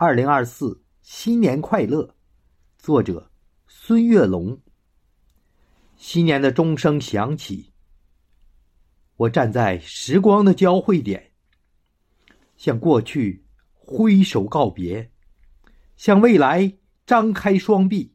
[0.00, 2.14] 二零二四新年快乐，
[2.78, 3.32] 作者
[3.66, 4.56] 孙月龙。
[5.96, 7.72] 新年的钟声响起，
[9.16, 11.32] 我站在时光的交汇点，
[12.56, 15.10] 向过去挥手告别，
[15.96, 16.72] 向未来
[17.04, 18.14] 张开双臂。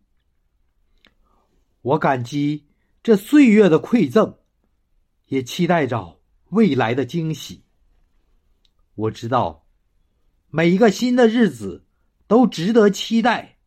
[1.81, 2.65] 我感激
[3.04, 4.38] 这岁月的馈赠，
[5.27, 6.21] 也期待着
[6.52, 7.65] 未来的惊喜。
[8.95, 9.62] 我知道。
[10.55, 11.83] 每一个新的日子
[12.27, 13.57] 都值得期待。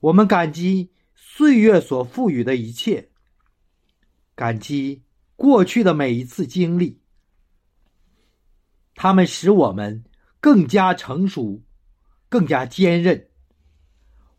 [0.00, 3.08] 我们感激岁月所赋予的一切，
[4.34, 5.04] 感激
[5.36, 7.00] 过去的每一次经历，
[8.96, 10.02] 他们使我们
[10.40, 11.62] 更加成熟，
[12.28, 13.28] 更加坚韧。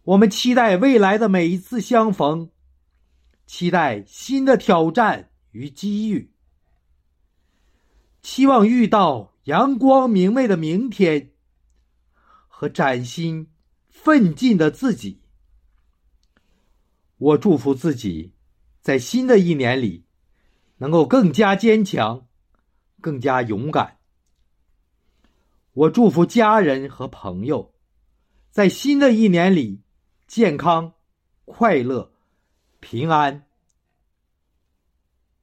[0.04, 2.52] 我们期待未来的每一次相逢，
[3.46, 6.34] 期待新的挑战与机遇，
[8.22, 9.37] 期望遇到。
[9.48, 11.32] 阳光明媚的明天，
[12.50, 13.50] 和崭新
[13.88, 15.22] 奋进的自己。
[17.18, 18.34] 我祝福自己，
[18.82, 20.06] 在新的一年里，
[20.80, 22.28] 能够更加坚强，
[23.00, 24.00] 更加勇敢。
[25.72, 27.74] 我祝福家人和朋友，
[28.52, 29.82] 在新的一年里，
[30.28, 30.92] 健康、
[31.46, 32.12] 快乐、
[32.82, 33.48] 平安。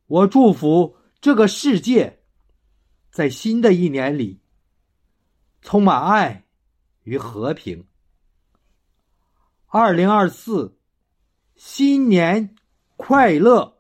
[0.07, 2.21] 我祝福这个世界。
[3.15, 4.41] 在新的一年里，
[5.63, 6.47] 充满爱
[7.05, 7.87] 与和平。
[9.67, 10.77] 二零二四，
[11.55, 12.57] 新年
[12.97, 13.74] 快乐！